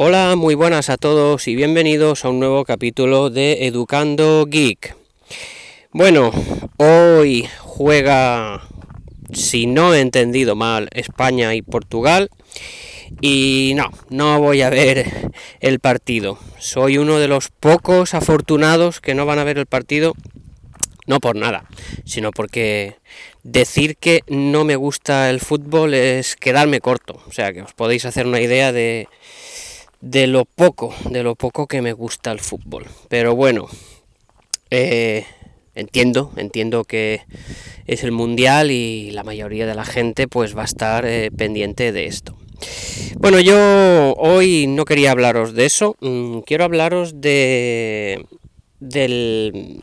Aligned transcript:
Hola, 0.00 0.36
muy 0.36 0.54
buenas 0.54 0.90
a 0.90 0.96
todos 0.96 1.48
y 1.48 1.56
bienvenidos 1.56 2.24
a 2.24 2.28
un 2.28 2.38
nuevo 2.38 2.64
capítulo 2.64 3.30
de 3.30 3.66
Educando 3.66 4.46
Geek. 4.48 4.94
Bueno, 5.90 6.30
hoy 6.76 7.48
juega, 7.58 8.62
si 9.32 9.66
no 9.66 9.92
he 9.92 10.00
entendido 10.00 10.54
mal, 10.54 10.88
España 10.92 11.52
y 11.56 11.62
Portugal. 11.62 12.30
Y 13.20 13.72
no, 13.74 13.90
no 14.08 14.38
voy 14.38 14.62
a 14.62 14.70
ver 14.70 15.32
el 15.58 15.80
partido. 15.80 16.38
Soy 16.60 16.96
uno 16.96 17.18
de 17.18 17.26
los 17.26 17.48
pocos 17.48 18.14
afortunados 18.14 19.00
que 19.00 19.16
no 19.16 19.26
van 19.26 19.40
a 19.40 19.44
ver 19.44 19.58
el 19.58 19.66
partido. 19.66 20.14
No 21.06 21.18
por 21.18 21.34
nada, 21.34 21.64
sino 22.04 22.30
porque 22.30 22.94
decir 23.42 23.96
que 23.96 24.20
no 24.28 24.62
me 24.62 24.76
gusta 24.76 25.28
el 25.28 25.40
fútbol 25.40 25.92
es 25.94 26.36
quedarme 26.36 26.80
corto. 26.80 27.20
O 27.26 27.32
sea 27.32 27.52
que 27.52 27.62
os 27.62 27.72
podéis 27.72 28.04
hacer 28.04 28.28
una 28.28 28.40
idea 28.40 28.70
de, 28.70 29.08
de 30.00 30.26
lo 30.26 30.44
poco, 30.44 30.94
de 31.10 31.22
lo 31.22 31.34
poco 31.34 31.66
que 31.66 31.82
me 31.82 31.92
gusta 31.92 32.30
el 32.30 32.40
fútbol. 32.40 32.86
Pero 33.08 33.34
bueno, 33.34 33.68
eh, 34.70 35.26
entiendo, 35.74 36.32
entiendo 36.36 36.84
que 36.84 37.22
es 37.86 38.04
el 38.04 38.12
mundial 38.12 38.70
y 38.70 39.10
la 39.10 39.24
mayoría 39.24 39.66
de 39.66 39.74
la 39.74 39.84
gente 39.84 40.28
pues 40.28 40.56
va 40.56 40.62
a 40.62 40.66
estar 40.66 41.04
eh, 41.06 41.30
pendiente 41.36 41.92
de 41.92 42.06
esto. 42.06 42.36
Bueno, 43.18 43.38
yo 43.40 44.14
hoy 44.16 44.66
no 44.66 44.84
quería 44.84 45.12
hablaros 45.12 45.54
de 45.54 45.66
eso, 45.66 45.96
mm, 46.00 46.40
quiero 46.40 46.64
hablaros 46.64 47.20
de 47.20 48.26
del 48.80 49.80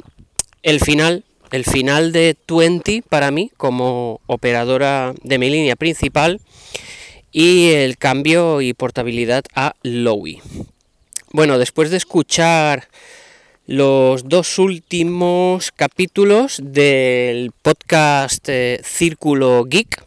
el 0.61 0.79
final, 0.79 1.23
el 1.51 1.63
final 1.63 2.11
de 2.11 2.35
20 2.47 3.03
para 3.07 3.31
mí 3.31 3.51
como 3.55 4.19
operadora 4.25 5.13
de 5.23 5.37
mi 5.37 5.49
línea 5.49 5.75
principal 5.75 6.41
y 7.37 7.71
el 7.71 7.97
cambio 7.97 8.61
y 8.61 8.73
portabilidad 8.73 9.43
a 9.53 9.75
Lowy. 9.83 10.41
Bueno, 11.33 11.57
después 11.57 11.89
de 11.89 11.97
escuchar 11.97 12.87
los 13.67 14.29
dos 14.29 14.57
últimos 14.57 15.73
capítulos 15.73 16.61
del 16.63 17.51
podcast 17.61 18.47
eh, 18.47 18.79
Círculo 18.85 19.65
Geek, 19.65 20.01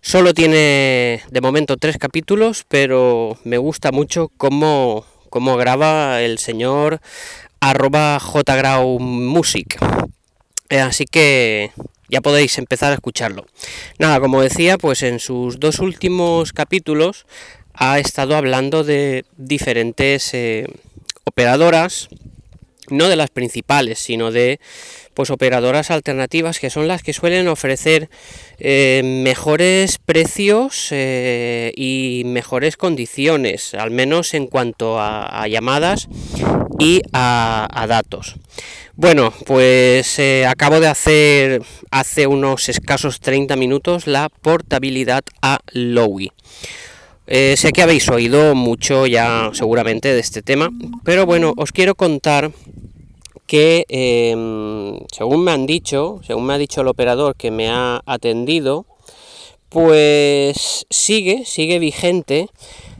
solo 0.00 0.34
tiene 0.34 1.22
de 1.30 1.40
momento 1.40 1.76
tres 1.76 1.96
capítulos, 1.96 2.64
pero 2.66 3.38
me 3.44 3.58
gusta 3.58 3.92
mucho 3.92 4.32
cómo, 4.36 5.06
cómo 5.30 5.56
graba 5.56 6.22
el 6.22 6.38
señor 6.38 7.00
arroba 7.60 8.18
jgraumusic. 8.18 9.78
Eh, 10.70 10.80
así 10.80 11.04
que 11.04 11.70
ya 12.14 12.20
podéis 12.20 12.58
empezar 12.58 12.92
a 12.92 12.94
escucharlo. 12.94 13.44
Nada, 13.98 14.20
como 14.20 14.40
decía, 14.40 14.78
pues 14.78 15.02
en 15.02 15.18
sus 15.18 15.58
dos 15.58 15.80
últimos 15.80 16.52
capítulos 16.52 17.26
ha 17.72 17.98
estado 17.98 18.36
hablando 18.36 18.84
de 18.84 19.24
diferentes 19.36 20.32
eh, 20.32 20.68
operadoras, 21.24 22.08
no 22.88 23.08
de 23.08 23.16
las 23.16 23.30
principales, 23.30 23.98
sino 23.98 24.30
de 24.30 24.60
pues 25.14 25.30
operadoras 25.30 25.90
alternativas 25.90 26.58
que 26.58 26.70
son 26.70 26.88
las 26.88 27.02
que 27.02 27.12
suelen 27.12 27.48
ofrecer 27.48 28.08
eh, 28.58 29.02
mejores 29.04 29.98
precios 29.98 30.88
eh, 30.90 31.72
y 31.76 32.22
mejores 32.26 32.76
condiciones, 32.76 33.74
al 33.74 33.90
menos 33.90 34.34
en 34.34 34.46
cuanto 34.46 34.98
a, 35.00 35.46
llamadas 35.48 36.08
y 36.78 37.02
a 37.12 37.86
datos. 37.88 38.36
Bueno, 38.96 39.32
pues 39.46 40.18
eh, 40.18 40.46
acabo 40.46 40.80
de 40.80 40.88
hacer 40.88 41.62
hace 41.90 42.26
unos 42.26 42.68
escasos 42.68 43.20
30 43.20 43.56
minutos 43.56 44.06
la 44.06 44.28
portabilidad 44.28 45.22
a 45.42 45.58
Lowy. 45.72 46.32
Sé 47.26 47.72
que 47.72 47.82
habéis 47.82 48.08
oído 48.10 48.54
mucho 48.54 49.06
ya 49.06 49.50
seguramente 49.54 50.12
de 50.12 50.20
este 50.20 50.42
tema, 50.42 50.68
pero 51.04 51.24
bueno, 51.24 51.54
os 51.56 51.72
quiero 51.72 51.94
contar 51.94 52.52
que 53.46 53.84
em, 53.88 55.00
según 55.12 55.44
me 55.44 55.52
han 55.52 55.66
dicho, 55.66 56.20
según 56.26 56.46
me 56.46 56.54
ha 56.54 56.58
dicho 56.58 56.80
el 56.80 56.88
operador 56.88 57.36
que 57.36 57.50
me 57.50 57.68
ha 57.68 58.02
atendido, 58.06 58.86
pues 59.68 60.86
sigue, 60.88 61.44
sigue 61.44 61.78
vigente 61.78 62.48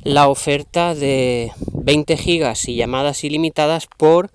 la 0.03 0.29
oferta 0.29 0.95
de 0.95 1.53
20 1.73 2.17
gigas 2.17 2.69
y 2.69 2.77
llamadas 2.77 3.25
ilimitadas 3.25 3.87
por 3.97 4.31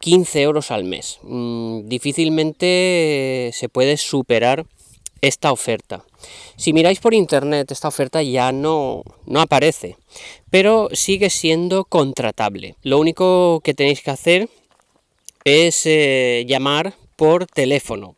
15 0.00 0.42
euros 0.42 0.70
al 0.70 0.84
mes. 0.84 1.18
Mm, 1.22 1.88
difícilmente 1.88 3.50
se 3.52 3.68
puede 3.68 3.96
superar 3.96 4.66
esta 5.20 5.52
oferta. 5.52 6.04
Si 6.56 6.72
miráis 6.72 7.00
por 7.00 7.14
internet, 7.14 7.70
esta 7.70 7.88
oferta 7.88 8.22
ya 8.22 8.52
no, 8.52 9.02
no 9.26 9.40
aparece, 9.40 9.96
pero 10.50 10.88
sigue 10.92 11.30
siendo 11.30 11.84
contratable. 11.84 12.76
Lo 12.82 12.98
único 12.98 13.60
que 13.62 13.74
tenéis 13.74 14.02
que 14.02 14.10
hacer 14.10 14.48
es 15.44 15.86
eh, 15.86 16.44
llamar 16.48 16.94
por 17.16 17.46
teléfono. 17.46 18.16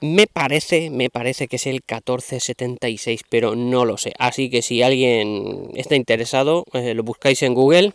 Me 0.00 0.26
parece, 0.26 0.90
me 0.90 1.08
parece 1.08 1.48
que 1.48 1.56
es 1.56 1.66
el 1.66 1.76
1476, 1.76 3.22
pero 3.30 3.56
no 3.56 3.86
lo 3.86 3.96
sé. 3.96 4.12
Así 4.18 4.50
que 4.50 4.60
si 4.60 4.82
alguien 4.82 5.70
está 5.74 5.96
interesado, 5.96 6.64
eh, 6.74 6.92
lo 6.92 7.02
buscáis 7.02 7.42
en 7.42 7.54
Google 7.54 7.94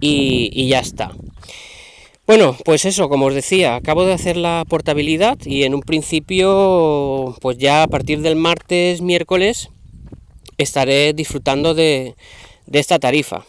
y, 0.00 0.68
ya 0.68 0.80
está. 0.80 1.12
Bueno, 2.26 2.56
pues 2.64 2.86
eso, 2.86 3.10
como 3.10 3.26
os 3.26 3.34
decía, 3.34 3.76
acabo 3.76 4.06
de 4.06 4.14
hacer 4.14 4.38
la 4.38 4.64
portabilidad 4.66 5.36
y 5.44 5.64
en 5.64 5.74
un 5.74 5.82
principio, 5.82 7.36
pues 7.42 7.58
ya 7.58 7.82
a 7.82 7.88
partir 7.88 8.22
del 8.22 8.36
martes, 8.36 9.02
miércoles, 9.02 9.68
estaré 10.56 11.12
disfrutando 11.12 11.74
de, 11.74 12.14
esta 12.72 12.98
tarifa. 12.98 13.44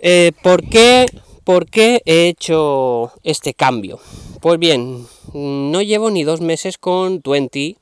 Eh, 0.00 0.32
¿por, 0.42 0.68
qué, 0.68 1.06
¿Por 1.50 1.66
qué 1.66 2.00
he 2.04 2.28
hecho 2.28 3.10
este 3.24 3.54
cambio? 3.54 3.98
Pues 4.40 4.60
bien, 4.60 5.04
no 5.34 5.82
llevo 5.82 6.08
ni 6.08 6.22
dos 6.22 6.40
meses 6.40 6.78
con 6.78 7.20
20 7.24 7.76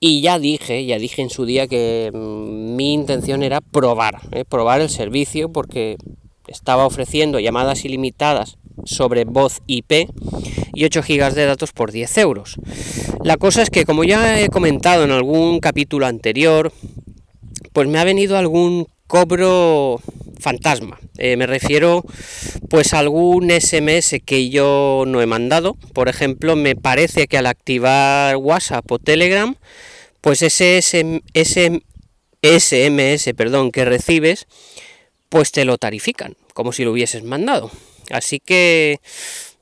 y 0.00 0.22
ya 0.22 0.38
dije, 0.38 0.86
ya 0.86 0.98
dije 0.98 1.20
en 1.20 1.28
su 1.28 1.44
día 1.44 1.66
que 1.66 2.10
mm, 2.14 2.76
mi 2.76 2.94
intención 2.94 3.42
era 3.42 3.60
probar, 3.60 4.22
eh, 4.32 4.46
probar 4.46 4.80
el 4.80 4.88
servicio 4.88 5.52
porque 5.52 5.98
estaba 6.48 6.86
ofreciendo 6.86 7.38
llamadas 7.40 7.84
ilimitadas 7.84 8.56
sobre 8.86 9.26
voz 9.26 9.60
IP 9.66 10.08
y 10.72 10.86
8 10.86 11.02
GB 11.06 11.34
de 11.34 11.44
datos 11.44 11.72
por 11.72 11.92
10 11.92 12.16
euros. 12.16 12.56
La 13.22 13.36
cosa 13.36 13.60
es 13.60 13.68
que, 13.68 13.84
como 13.84 14.04
ya 14.04 14.40
he 14.40 14.48
comentado 14.48 15.04
en 15.04 15.10
algún 15.10 15.60
capítulo 15.60 16.06
anterior, 16.06 16.72
pues 17.74 17.86
me 17.86 17.98
ha 17.98 18.04
venido 18.04 18.38
algún 18.38 18.86
cobro 19.06 20.00
fantasma. 20.40 20.98
Eh, 21.18 21.36
me 21.36 21.46
refiero 21.46 22.04
pues 22.68 22.92
a 22.94 22.98
algún 22.98 23.50
SMS 23.50 24.16
que 24.24 24.50
yo 24.50 25.04
no 25.06 25.20
he 25.20 25.26
mandado. 25.26 25.74
Por 25.92 26.08
ejemplo, 26.08 26.56
me 26.56 26.76
parece 26.76 27.26
que 27.26 27.38
al 27.38 27.46
activar 27.46 28.36
WhatsApp 28.36 28.90
o 28.90 28.98
Telegram, 28.98 29.56
pues 30.20 30.42
ese, 30.42 30.78
ese 31.34 31.82
SMS 32.42 33.32
perdón, 33.36 33.72
que 33.72 33.84
recibes, 33.84 34.46
pues 35.28 35.52
te 35.52 35.64
lo 35.64 35.78
tarifican, 35.78 36.36
como 36.52 36.72
si 36.72 36.84
lo 36.84 36.92
hubieses 36.92 37.24
mandado. 37.24 37.70
Así 38.10 38.40
que, 38.40 39.00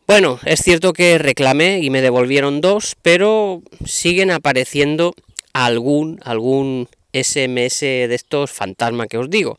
bueno, 0.07 0.39
es 0.45 0.61
cierto 0.63 0.93
que 0.93 1.19
reclamé 1.19 1.79
y 1.81 1.91
me 1.91 2.03
devolvieron 2.03 2.61
dos, 2.61 2.97
pero 3.03 3.63
siguen 3.85 4.31
apareciendo 4.31 5.15
algún, 5.53 6.21
algún 6.25 6.89
SMS 7.13 7.81
de 7.81 8.15
estos 8.15 8.51
fantasma 8.51 9.07
que 9.07 9.19
os 9.19 9.31
digo. 9.31 9.59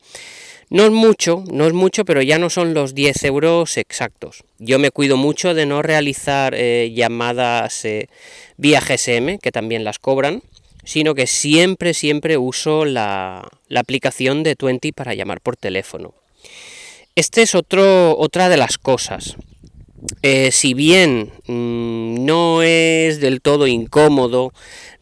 No 0.73 0.85
es 0.85 0.91
mucho, 0.91 1.43
no 1.51 1.67
es 1.67 1.73
mucho, 1.73 2.03
pero 2.03 2.23
ya 2.23 2.39
no 2.39 2.49
son 2.49 2.73
los 2.73 2.95
10 2.95 3.25
euros 3.25 3.77
exactos. 3.77 4.43
Yo 4.57 4.79
me 4.79 4.89
cuido 4.89 5.17
mucho 5.17 5.53
de 5.53 5.67
no 5.67 5.83
realizar 5.83 6.55
eh, 6.55 6.91
llamadas 6.91 7.85
eh, 7.85 8.09
vía 8.57 8.81
GSM, 8.81 9.37
que 9.37 9.51
también 9.51 9.83
las 9.83 9.99
cobran, 9.99 10.41
sino 10.83 11.13
que 11.13 11.27
siempre, 11.27 11.93
siempre 11.93 12.37
uso 12.37 12.85
la, 12.85 13.47
la 13.67 13.81
aplicación 13.81 14.41
de 14.41 14.55
Twenty 14.55 14.93
para 14.93 15.13
llamar 15.13 15.41
por 15.41 15.57
teléfono. 15.57 16.15
Este 17.13 17.43
es 17.43 17.53
otro, 17.53 18.17
otra 18.17 18.49
de 18.49 18.57
las 18.57 18.79
cosas. 18.79 19.35
Eh, 20.23 20.49
si 20.51 20.73
bien 20.73 21.33
mm, 21.45 22.25
no 22.25 22.63
es 22.63 23.19
del 23.19 23.41
todo 23.41 23.67
incómodo 23.67 24.53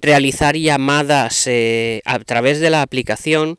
realizar 0.02 0.58
llamadas 0.58 1.48
a 2.04 2.20
través 2.20 2.60
de 2.60 2.70
la 2.70 2.82
aplicación, 2.82 3.58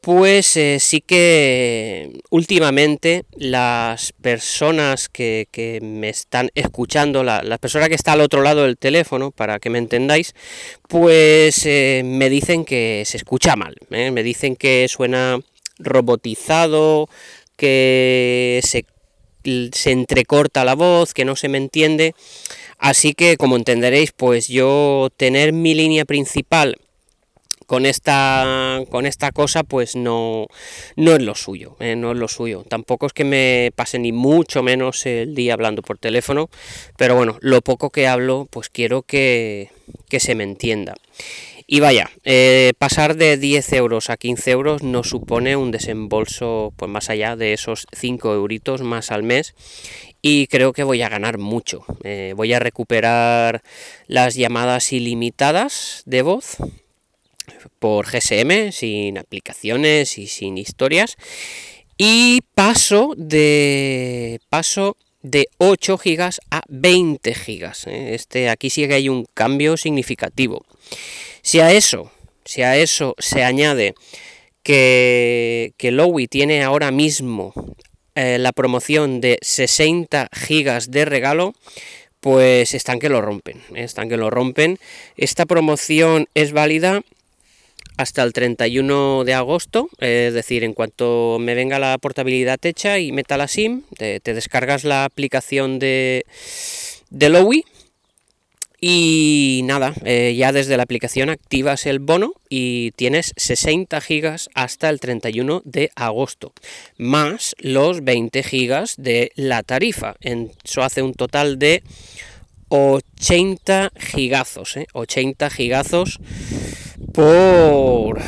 pues 0.00 0.56
eh, 0.56 0.78
sí 0.80 1.00
que 1.00 2.20
últimamente 2.30 3.24
las 3.36 4.12
personas 4.12 5.08
que, 5.08 5.46
me 5.82 6.08
están 6.08 6.50
escuchando, 6.54 7.22
la, 7.22 7.42
la, 7.42 7.58
persona 7.58 7.88
que 7.88 7.94
está 7.94 8.12
al 8.12 8.20
otro 8.20 8.42
lado 8.42 8.62
del 8.62 8.78
teléfono, 8.78 9.30
para 9.30 9.58
que 9.58 9.70
me 9.70 9.78
entendáis, 9.78 10.34
pues 10.88 11.64
me 11.66 12.30
dicen 12.30 12.64
que 12.64 13.02
se 13.06 13.16
escucha 13.16 13.56
mal, 13.56 13.76
me 13.90 14.22
dicen 14.22 14.56
que 14.56 14.86
suena 14.88 15.40
robotizado, 15.78 17.08
que 17.60 18.60
se, 18.62 18.86
entrecorta 19.90 20.64
la 20.64 20.74
voz, 20.74 21.12
que 21.12 21.26
no 21.26 21.36
se 21.36 21.48
me 21.48 21.58
entiende. 21.58 22.14
Así 22.78 23.12
que, 23.12 23.36
como 23.36 23.56
entenderéis, 23.56 24.12
pues 24.12 24.48
yo 24.48 25.08
tener 25.16 25.52
mi 25.52 25.74
línea 25.74 26.06
principal 26.06 26.78
con 27.70 27.86
esta 27.86 28.82
con 28.90 29.06
esta 29.06 29.30
cosa 29.30 29.62
pues 29.62 29.94
no 29.94 30.48
no 30.96 31.12
es 31.14 31.22
lo 31.22 31.36
suyo 31.36 31.76
¿eh? 31.78 31.94
no 31.94 32.10
es 32.10 32.18
lo 32.18 32.26
suyo 32.26 32.64
tampoco 32.68 33.06
es 33.06 33.12
que 33.12 33.22
me 33.22 33.70
pase 33.76 34.00
ni 34.00 34.10
mucho 34.10 34.64
menos 34.64 35.06
el 35.06 35.36
día 35.36 35.54
hablando 35.54 35.80
por 35.80 35.96
teléfono 35.96 36.50
pero 36.98 37.14
bueno 37.14 37.38
lo 37.40 37.60
poco 37.60 37.90
que 37.90 38.08
hablo 38.08 38.48
pues 38.50 38.70
quiero 38.70 39.02
que, 39.02 39.70
que 40.08 40.18
se 40.18 40.34
me 40.34 40.42
entienda 40.42 40.96
y 41.72 41.78
vaya, 41.78 42.10
eh, 42.24 42.72
pasar 42.78 43.14
de 43.14 43.36
10 43.36 43.74
euros 43.74 44.10
a 44.10 44.16
15 44.16 44.50
euros 44.50 44.82
no 44.82 45.04
supone 45.04 45.54
un 45.54 45.70
desembolso 45.70 46.72
pues 46.74 46.90
más 46.90 47.08
allá 47.10 47.36
de 47.36 47.52
esos 47.52 47.86
5 47.92 48.34
euritos 48.34 48.82
más 48.82 49.12
al 49.12 49.22
mes 49.22 49.54
y 50.20 50.48
creo 50.48 50.72
que 50.72 50.82
voy 50.82 51.02
a 51.02 51.08
ganar 51.08 51.38
mucho. 51.38 51.84
Eh, 52.02 52.32
voy 52.36 52.52
a 52.52 52.58
recuperar 52.58 53.62
las 54.08 54.34
llamadas 54.34 54.92
ilimitadas 54.92 56.02
de 56.06 56.22
voz 56.22 56.56
por 57.78 58.06
GSM, 58.06 58.72
sin 58.72 59.18
aplicaciones 59.18 60.18
y 60.18 60.26
sin 60.26 60.58
historias. 60.58 61.16
Y 61.96 62.40
paso 62.54 63.14
de 63.16 64.40
paso 64.48 64.96
de 65.22 65.48
8 65.58 65.98
gigas 65.98 66.40
a 66.50 66.62
20 66.68 67.34
gigas. 67.34 67.86
¿eh? 67.86 68.14
Este, 68.14 68.48
aquí 68.48 68.70
sí 68.70 68.86
que 68.88 68.94
hay 68.94 69.08
un 69.08 69.26
cambio 69.34 69.76
significativo. 69.76 70.64
Si 71.42 71.60
a 71.60 71.72
eso, 71.72 72.10
si 72.44 72.62
a 72.62 72.76
eso 72.76 73.14
se 73.18 73.44
añade 73.44 73.94
que, 74.62 75.74
que 75.76 75.90
Lowy 75.90 76.26
tiene 76.26 76.62
ahora 76.62 76.90
mismo 76.90 77.52
eh, 78.14 78.38
la 78.38 78.52
promoción 78.52 79.20
de 79.20 79.38
60 79.42 80.28
gigas 80.32 80.90
de 80.90 81.04
regalo, 81.04 81.54
pues 82.20 82.74
están 82.74 82.98
que 82.98 83.08
lo 83.08 83.22
rompen, 83.22 83.58
¿eh? 83.74 83.84
están 83.84 84.08
que 84.08 84.16
lo 84.16 84.30
rompen. 84.30 84.78
Esta 85.16 85.46
promoción 85.46 86.28
es 86.34 86.52
válida 86.52 87.02
hasta 88.00 88.22
el 88.22 88.32
31 88.32 89.24
de 89.24 89.34
agosto, 89.34 89.90
es 89.98 90.32
decir, 90.32 90.64
en 90.64 90.72
cuanto 90.72 91.36
me 91.38 91.54
venga 91.54 91.78
la 91.78 91.98
portabilidad 91.98 92.58
hecha 92.64 92.98
y 92.98 93.12
meta 93.12 93.36
la 93.36 93.46
SIM, 93.46 93.82
te, 93.96 94.20
descargas 94.20 94.84
la 94.84 95.04
aplicación 95.04 95.78
de, 95.78 96.24
de 97.10 97.28
Lowy 97.28 97.64
y 98.80 99.60
nada, 99.64 99.92
eh, 100.04 100.34
ya 100.34 100.52
desde 100.52 100.78
la 100.78 100.84
aplicación 100.84 101.28
activas 101.28 101.84
el 101.84 101.98
bono 101.98 102.32
y 102.48 102.92
tienes 102.92 103.34
60 103.36 104.00
gigas 104.00 104.48
hasta 104.54 104.88
el 104.88 104.98
31 104.98 105.60
de 105.66 105.90
agosto, 105.94 106.54
más 106.96 107.54
los 107.58 108.02
20 108.02 108.42
gigas 108.42 108.94
de 108.96 109.30
la 109.34 109.62
tarifa. 109.62 110.14
Eso 110.22 110.82
hace 110.82 111.02
un 111.02 111.12
total 111.12 111.58
de 111.58 111.82
80 112.70 113.92
gigazos, 113.98 114.76
80 114.94 115.46
¿eh? 115.46 115.50
gigazos 115.50 116.18
por, 117.12 118.20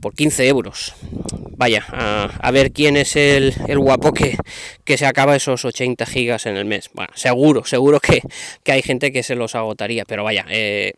por 0.00 0.14
15 0.14 0.48
euros. 0.48 0.94
Vaya, 1.56 1.84
a, 1.90 2.50
ver 2.52 2.72
quién 2.72 2.96
es 2.96 3.16
el, 3.16 3.54
guapo 3.76 4.12
que, 4.12 4.36
que, 4.84 4.96
se 4.96 5.06
acaba 5.06 5.36
esos 5.36 5.64
80 5.64 6.06
gigas 6.06 6.46
en 6.46 6.56
el 6.56 6.64
mes. 6.64 6.90
Bueno, 6.94 7.12
seguro, 7.14 7.64
seguro 7.64 8.00
que, 8.00 8.22
hay 8.66 8.82
gente 8.82 9.12
que 9.12 9.22
se 9.22 9.34
los 9.34 9.54
agotaría, 9.54 10.04
pero 10.06 10.24
vaya, 10.24 10.46
eh, 10.48 10.92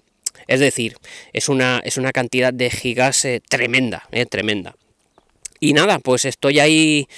es 0.47 0.61
decir, 0.61 0.97
es 1.33 1.49
una, 1.49 1.81
es 1.85 1.97
una 1.97 2.13
cantidad 2.13 2.53
de 2.53 2.71
gigas 2.71 3.25
eh, 3.25 3.41
tremenda, 3.49 4.05
eh, 4.13 4.27
tremenda. 4.27 4.77
Y 5.59 5.73
nada, 5.73 5.99
pues 5.99 6.25
estoy 6.25 6.59
ahí, 6.61 7.09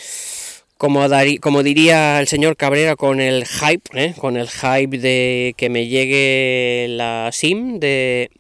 como, 0.78 1.06
como 1.40 1.62
diría 1.62 2.20
el 2.20 2.28
señor 2.28 2.56
Cabrera, 2.56 2.96
con 2.96 3.20
el 3.20 3.46
hype, 3.46 4.14
con 4.14 4.36
el 4.36 4.48
hype 4.48 4.98
de 4.98 5.54
que 5.56 5.68
me 5.70 5.86
llegue 5.86 6.86
la 6.90 7.30
SIM 7.32 7.78
de, 7.78 8.30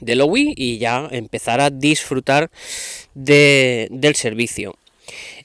de 0.00 0.14
Lowy 0.14 0.54
y 0.56 0.78
ya 0.78 1.08
empezar 1.10 1.60
a 1.60 1.70
disfrutar 1.70 2.50
del 3.14 4.14
servicio. 4.14 4.76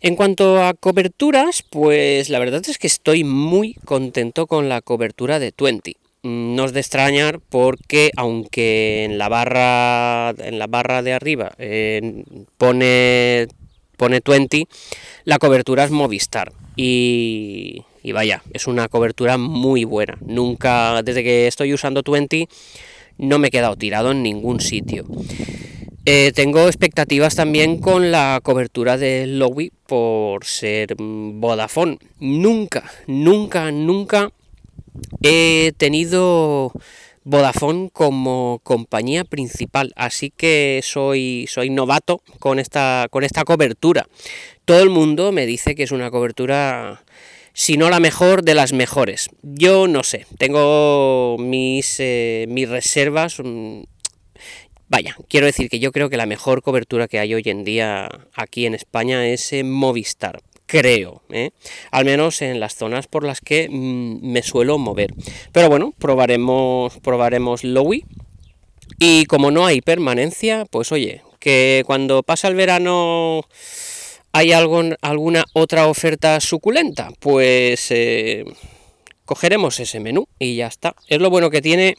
En 0.02 0.16
cuanto 0.16 0.64
a 0.64 0.74
coberturas, 0.74 1.64
pues 1.70 2.30
la 2.30 2.40
verdad 2.40 2.62
es 2.68 2.78
que 2.78 2.88
estoy 2.88 3.24
muy 3.24 3.76
contento 3.86 4.48
con 4.48 4.70
la 4.70 4.82
cobertura 4.82 5.40
de 5.40 5.54
20. 5.58 5.98
No 6.24 6.66
es 6.66 6.74
de 6.74 6.80
extrañar 6.80 7.40
porque 7.50 8.12
aunque 8.16 9.06
en 9.06 9.18
la 9.18 9.28
barra 9.28 10.30
en 10.38 10.60
la 10.60 10.68
barra 10.68 11.02
de 11.02 11.14
arriba 11.14 11.52
pone 12.58 13.48
pone 13.98 14.22
20, 14.24 14.68
la 15.26 15.40
cobertura 15.40 15.84
es 15.84 15.92
Movistar 15.92 16.54
y, 16.76 17.84
y 18.04 18.12
vaya, 18.12 18.44
es 18.54 18.68
una 18.68 18.88
cobertura 18.88 19.38
muy 19.38 19.84
buena. 19.84 20.18
Nunca 20.22 21.02
desde 21.04 21.24
que 21.24 21.48
estoy 21.48 21.74
usando 21.74 22.02
20 22.04 22.48
no 23.18 23.40
me 23.40 23.48
he 23.48 23.52
quedado 23.52 23.76
tirado 23.76 24.12
en 24.12 24.24
ningún 24.24 24.60
sitio. 24.60 25.06
Eh, 26.06 26.32
tengo 26.34 26.66
expectativas 26.66 27.36
también 27.36 27.78
con 27.78 28.10
la 28.12 28.40
cobertura 28.42 28.98
de 28.98 29.28
Lowy 29.28 29.72
por 29.86 30.46
ser 30.46 30.96
Vodafone. 30.98 32.00
Nunca, 32.20 32.84
nunca, 33.06 33.72
nunca 33.72 34.32
he 35.22 35.74
tenido 35.78 36.72
Vodafone 37.24 37.92
como 37.94 38.62
compañía 38.64 39.24
principal, 39.24 39.94
así 39.96 40.32
que 40.32 40.82
soy, 40.84 41.46
soy 41.48 41.70
novato 41.70 42.24
con 42.40 42.58
esta, 42.58 43.08
con 43.12 43.24
esta 43.24 43.44
cobertura. 43.44 44.08
Todo 44.66 44.82
el 44.82 44.90
mundo 44.90 45.32
me 45.32 45.46
dice 45.46 45.76
que 45.76 45.84
es 45.84 45.92
una 45.92 46.10
cobertura 46.10 47.04
si 47.54 47.78
no 47.78 47.90
la 47.90 48.00
mejor 48.00 48.44
de 48.44 48.56
las 48.56 48.74
mejores. 48.74 49.30
Yo 49.42 49.88
no 49.88 50.04
sé, 50.04 50.26
tengo 50.38 51.38
mis, 51.40 52.00
eh, 52.00 52.46
mis 52.50 52.70
reservas. 52.70 53.38
Mm, 53.44 53.84
vaya, 54.88 55.16
quiero 55.30 55.46
decir 55.46 55.70
que 55.70 55.80
yo 55.80 55.92
creo 55.92 56.10
que 56.10 56.18
la 56.18 56.26
mejor 56.26 56.62
cobertura 56.62 57.08
que 57.08 57.20
hay 57.20 57.34
hoy 57.34 57.44
en 57.46 57.64
día 57.64 58.10
aquí 58.36 58.66
en 58.66 58.76
España 58.76 59.28
es 59.28 59.52
Movistar. 59.64 60.42
Creo, 60.66 61.22
¿eh? 61.30 61.50
al 61.92 62.06
menos 62.06 62.42
en 62.42 62.62
las 62.62 62.76
zonas 62.76 63.08
por 63.08 63.26
las 63.26 63.42
que 63.42 63.68
mm, 63.70 64.20
me 64.22 64.42
suelo 64.42 64.78
mover. 64.78 65.14
Pero 65.52 65.68
bueno, 65.68 65.94
probaremos, 65.98 66.98
probaremos 67.00 67.66
Lowy. 67.66 68.06
Y 68.98 69.26
como 69.26 69.52
no 69.52 69.66
hay 69.66 69.82
permanencia, 69.82 70.66
pues 70.70 70.92
oye, 70.92 71.24
que 71.40 71.84
cuando 71.86 72.24
pasa 72.24 72.48
el 72.48 72.56
verano 72.56 73.44
¿Hay 74.34 74.54
alguna 74.54 75.44
otra 75.54 75.88
oferta 75.88 76.40
suculenta? 76.40 77.10
Pues 77.20 77.88
eh, 77.90 78.46
cogeremos 79.26 79.78
ese 79.82 80.00
menú 80.00 80.26
y 80.40 80.56
ya 80.56 80.68
está. 80.68 80.96
Es 81.08 81.20
lo 81.20 81.30
bueno 81.30 81.50
que 81.50 81.62
tiene 81.62 81.98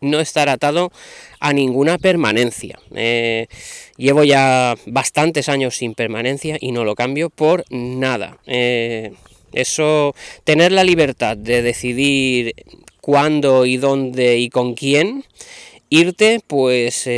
no 0.00 0.20
estar 0.20 0.48
atado 0.48 0.92
a 1.40 1.52
ninguna 1.52 1.98
permanencia. 1.98 2.78
Eh, 2.94 3.48
llevo 3.96 4.22
ya 4.22 4.76
bastantes 4.86 5.48
años 5.48 5.76
sin 5.76 5.94
permanencia 5.94 6.56
y 6.60 6.70
no 6.70 6.84
lo 6.84 6.94
cambio 6.94 7.30
por 7.30 7.64
nada. 7.68 8.38
Eh, 8.46 9.12
eso, 9.52 10.14
tener 10.44 10.70
la 10.70 10.84
libertad 10.84 11.36
de 11.36 11.62
decidir 11.62 12.54
cuándo 13.00 13.66
y 13.66 13.76
dónde 13.76 14.38
y 14.38 14.50
con 14.50 14.74
quién 14.74 15.24
irte, 15.88 16.38
pues 16.46 17.08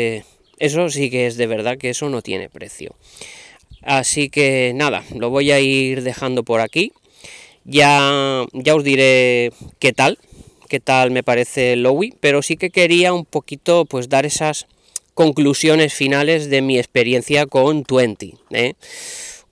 eso 0.59 0.89
sí 0.89 1.11
que 1.11 1.27
es 1.27 1.37
de 1.37 1.47
verdad 1.47 1.77
que 1.77 1.91
eso 1.91 2.09
no 2.09 2.23
tiene 2.23 2.49
precio. 2.49 2.95
Así 3.83 4.31
que 4.31 4.73
nada, 4.75 5.05
lo 5.15 5.31
voy 5.31 5.51
a 5.51 5.61
ir 5.61 6.03
dejando 6.03 6.45
por 6.45 6.61
aquí. 6.61 6.93
Ya, 7.65 8.45
ya 8.53 8.75
os 8.75 8.85
diré 8.85 9.53
qué 9.79 9.93
tal, 9.93 10.19
qué 10.69 10.81
tal 10.81 11.11
me 11.11 11.23
parece 11.23 11.77
Lowy, 11.77 12.15
pero 12.21 12.43
sí 12.43 12.57
que 12.57 12.71
quería 12.71 13.13
un 13.13 13.25
poquito 13.25 13.85
pues 13.85 14.09
dar 14.09 14.27
esas 14.27 14.67
conclusiones 15.15 15.95
finales 15.95 16.49
de 16.51 16.63
mi 16.63 16.79
experiencia 16.79 17.47
con 17.47 17.85
20. 17.85 18.35
¿eh? 18.51 18.75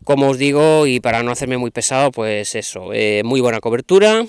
Como 0.04 0.30
os 0.30 0.38
digo, 0.38 0.86
y 0.86 1.00
para 1.00 1.22
no 1.22 1.30
hacerme 1.30 1.58
muy 1.58 1.70
pesado, 1.70 2.10
pues 2.10 2.54
eso, 2.54 2.92
eh, 2.92 3.22
muy 3.24 3.40
buena 3.40 3.60
cobertura, 3.60 4.26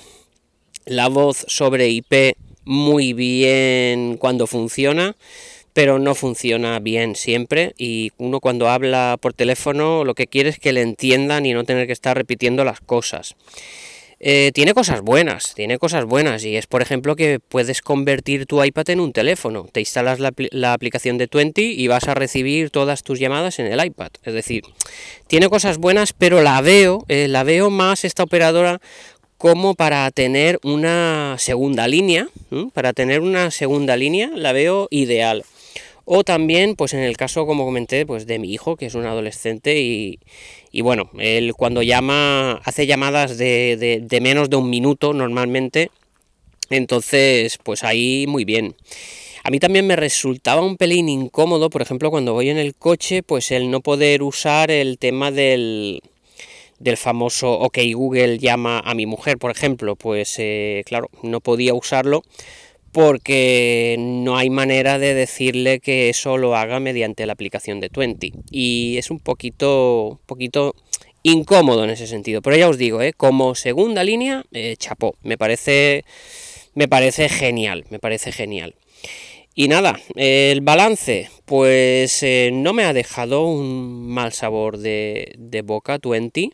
la 0.86 1.08
voz 1.08 1.46
sobre 1.48 1.90
IP 1.90 2.36
muy 2.66 3.14
bien 3.14 4.18
cuando 4.18 4.48
funciona, 4.48 5.16
pero 5.74 6.00
no 6.00 6.16
funciona 6.16 6.80
bien 6.80 7.16
siempre 7.16 7.74
y 7.78 8.12
uno 8.18 8.40
cuando 8.40 8.70
habla 8.70 9.18
por 9.20 9.34
teléfono 9.34 10.04
lo 10.04 10.16
que 10.16 10.28
quiere 10.28 10.50
es 10.50 10.60
que 10.60 10.74
le 10.74 10.82
entiendan 10.82 11.46
y 11.46 11.54
no 11.54 11.64
tener 11.64 11.88
que 11.88 11.94
estar 11.94 12.18
repitiendo 12.18 12.64
las 12.64 12.82
cosas. 12.82 13.36
Eh, 14.24 14.52
tiene 14.54 14.76
cosas 14.76 15.02
buenas, 15.02 15.56
tiene 15.56 15.80
cosas 15.80 16.06
buenas 16.06 16.46
y 16.46 16.56
es 16.56 16.68
por 16.68 16.84
ejemplo 16.84 17.16
que 17.16 17.40
puedes 17.40 17.82
convertir 17.82 18.46
tu 18.46 18.64
iPad 18.64 18.92
en 18.92 19.00
un 19.00 19.14
teléfono. 19.14 19.68
Te 19.72 19.80
instalas 19.80 20.20
la, 20.20 20.74
aplicación 20.74 21.18
de 21.18 21.28
20 21.28 21.64
y 21.64 21.88
vas 21.88 22.08
a 22.08 22.14
recibir 22.14 22.70
todas 22.70 23.02
tus 23.02 23.20
llamadas 23.20 23.58
en 23.58 23.66
el 23.66 23.84
iPad. 23.84 24.12
Es 24.24 24.36
decir, 24.36 24.64
tiene 25.26 25.50
cosas 25.50 25.80
buenas, 25.80 26.14
pero 26.14 26.44
la 26.44 26.62
veo, 26.62 27.04
eh, 27.08 27.28
la 27.28 27.42
veo 27.44 27.72
más 27.72 28.06
esta 28.06 28.22
operadora 28.22 28.80
como 29.40 29.74
para 29.74 30.12
tener 30.12 30.60
una 30.62 31.36
segunda 31.40 31.88
línea, 31.88 32.28
para 32.74 32.94
tener 32.94 33.22
una 33.22 33.50
segunda 33.50 33.98
línea 33.98 34.30
la 34.36 34.54
veo 34.54 34.88
ideal. 34.92 35.46
O 36.06 36.24
también, 36.24 36.76
pues 36.76 36.94
en 36.94 37.02
el 37.02 37.16
caso, 37.18 37.46
como 37.46 37.66
comenté, 37.66 38.06
pues 38.06 38.26
de 38.26 38.40
mi 38.40 38.52
hijo, 38.52 38.76
que 38.76 38.88
es 38.88 38.96
un 38.96 39.06
adolescente 39.06 39.80
y, 39.80 40.20
bueno, 40.82 41.10
él 41.20 41.54
cuando 41.54 41.84
llama, 41.84 42.54
hace 42.64 42.88
llamadas 42.88 43.38
de, 43.38 44.20
menos 44.22 44.50
de 44.50 44.56
un 44.56 44.70
minuto 44.70 45.14
normalmente, 45.14 45.92
entonces, 46.70 47.60
pues 47.64 47.84
ahí 47.84 48.26
muy 48.28 48.46
bien. 48.46 48.76
A 49.44 49.50
mí 49.50 49.60
también 49.60 49.88
me 49.88 49.96
resultaba 49.96 50.62
un 50.62 50.78
pelín 50.78 51.10
incómodo, 51.10 51.70
por 51.70 51.82
ejemplo, 51.82 52.12
cuando 52.12 52.34
voy 52.34 52.50
en 52.50 52.58
el 52.58 52.76
coche, 52.76 53.24
pues 53.24 53.52
el 53.52 53.72
no 53.72 53.82
poder 53.82 54.22
usar 54.24 54.70
el 54.72 54.98
tema 54.98 55.32
del, 55.32 56.02
del 56.80 56.98
famoso 56.98 57.52
OK 57.54 57.78
Google 57.94 58.38
llama 58.38 58.80
a 58.80 58.94
mi 58.94 59.06
mujer, 59.06 59.38
por 59.38 59.52
ejemplo, 59.52 59.96
pues 59.96 60.36
eh, 60.40 60.84
claro, 60.86 61.10
no 61.24 61.42
podía 61.42 61.74
usarlo 61.74 62.24
porque 62.92 63.96
no 64.00 64.38
hay 64.38 64.50
manera 64.50 65.00
de 65.00 65.14
decirle 65.14 65.80
que 65.80 66.10
eso 66.10 66.38
lo 66.38 66.56
haga 66.56 66.80
mediante 66.80 67.26
la 67.26 67.34
aplicación 67.34 67.80
de 67.80 67.90
Twenty. 67.90 68.34
Y 68.50 68.98
es 68.98 69.12
un 69.12 69.20
poquito, 69.20 70.20
poquito 70.26 70.76
incómodo 71.24 71.84
en 71.84 71.92
ese 71.92 72.08
sentido. 72.08 72.42
Pero 72.42 72.58
ya 72.58 72.70
os 72.70 72.78
digo, 72.78 73.02
¿eh? 73.02 73.14
como 73.14 73.56
segunda 73.56 74.04
línea, 74.04 74.44
eh, 74.52 74.76
chapó. 74.78 75.16
Me 75.24 75.38
parece, 75.38 76.04
me 76.74 76.88
parece 76.88 77.30
genial, 77.30 77.86
me 77.90 78.00
parece 78.00 78.32
genial. 78.32 78.76
Y 79.54 79.68
nada, 79.68 80.00
el 80.16 80.62
balance, 80.62 81.30
pues 81.46 82.24
eh, 82.24 82.52
no 82.54 82.74
me 82.74 82.86
ha 82.86 82.94
dejado 82.94 83.46
un 83.46 84.08
mal 84.08 84.32
sabor 84.32 84.78
de, 84.78 85.34
de 85.38 85.62
boca 85.62 86.00
Twenty, 86.00 86.52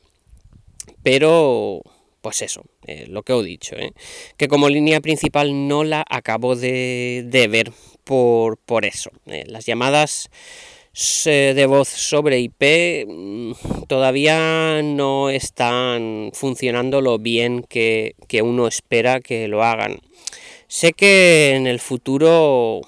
pero 1.04 1.84
pues 2.28 2.42
eso, 2.42 2.66
eh, 2.86 3.06
lo 3.08 3.24
que 3.24 3.32
he 3.32 3.42
dicho, 3.42 3.78
¿eh? 3.78 3.94
que 4.36 4.50
como 4.50 4.68
línea 4.68 5.00
principal 5.00 5.70
no 5.70 5.86
la 5.86 6.04
acabo 6.10 6.58
de, 6.58 7.48
ver 7.50 7.72
por, 8.04 8.58
por 8.58 8.84
eso. 8.84 9.12
Eh, 9.28 9.46
las 9.48 9.66
llamadas 9.66 10.30
de 11.24 11.66
voz 11.70 11.88
sobre 11.88 12.42
IP 12.42 13.08
mm, 13.08 13.52
todavía 13.88 14.82
no 14.84 15.30
están 15.30 16.32
funcionando 16.34 17.00
lo 17.00 17.18
bien 17.18 17.64
que, 17.64 18.16
uno 18.44 18.68
espera 18.68 19.22
que 19.22 19.48
lo 19.48 19.64
hagan. 19.64 20.00
Sé 20.68 20.92
que 20.92 21.54
en 21.56 21.66
el 21.66 21.80
futuro, 21.80 22.82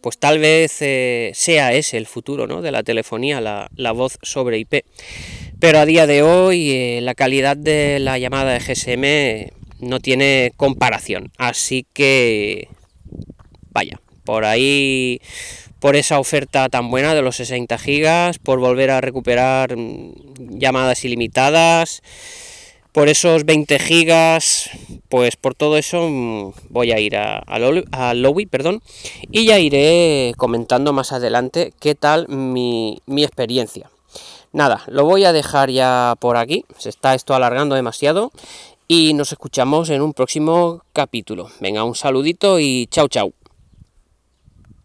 pues 0.00 0.16
tal 0.16 0.38
vez 0.38 0.72
sea 0.72 1.74
ese 1.74 1.98
el 1.98 2.06
futuro 2.06 2.46
¿no? 2.46 2.62
de 2.62 2.72
la 2.72 2.82
telefonía, 2.82 3.42
la, 3.42 3.68
la 3.76 3.92
voz 3.92 4.18
sobre 4.22 4.56
IP. 4.56 4.86
Pero 5.60 5.78
a 5.78 5.84
día 5.84 6.06
de 6.06 6.22
hoy 6.22 6.70
eh, 6.70 7.00
la 7.02 7.14
calidad 7.14 7.54
de 7.54 7.98
la 8.00 8.18
llamada 8.18 8.52
de 8.52 8.60
GSM 8.60 9.86
no 9.86 10.00
tiene 10.00 10.52
comparación. 10.56 11.32
Así 11.36 11.86
que, 11.92 12.68
vaya, 13.70 14.00
por 14.24 14.46
ahí, 14.46 15.20
por 15.78 15.96
esa 15.96 16.18
oferta 16.18 16.70
tan 16.70 16.90
buena 16.90 17.14
de 17.14 17.20
los 17.20 17.36
60 17.36 17.76
gigas, 17.76 18.38
por 18.38 18.58
volver 18.58 18.90
a 18.90 19.02
recuperar 19.02 19.76
mm, 19.76 20.58
llamadas 20.58 21.04
ilimitadas, 21.04 22.02
por 22.92 23.10
esos 23.10 23.44
20 23.44 23.78
gigas, 23.78 24.70
pues 25.10 25.36
por 25.36 25.54
todo 25.54 25.76
eso 25.76 26.08
mm, 26.08 26.52
voy 26.70 26.92
a 26.92 27.00
ir 27.00 27.18
a, 27.18 27.36
a, 27.38 28.14
Lowy, 28.14 28.46
perdón, 28.46 28.80
y 29.30 29.44
ya 29.44 29.58
iré 29.58 30.32
comentando 30.38 30.94
más 30.94 31.12
adelante 31.12 31.74
qué 31.80 31.94
tal 31.94 32.28
mi, 32.28 33.02
mi 33.04 33.24
experiencia. 33.24 33.90
Nada, 34.52 34.82
lo 34.88 35.04
voy 35.04 35.24
a 35.24 35.32
dejar 35.32 35.70
ya 35.70 36.14
por 36.18 36.36
aquí, 36.36 36.64
se 36.76 36.88
está 36.88 37.14
esto 37.14 37.34
alargando 37.34 37.76
demasiado 37.76 38.32
y 38.88 39.14
nos 39.14 39.30
escuchamos 39.30 39.90
en 39.90 40.02
un 40.02 40.12
próximo 40.12 40.82
capítulo. 40.92 41.48
Venga, 41.60 41.84
un 41.84 41.94
saludito 41.94 42.58
y 42.58 42.88
chao 42.90 43.06
chao. 43.06 43.32